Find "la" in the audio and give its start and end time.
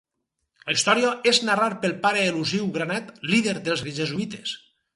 0.69-0.73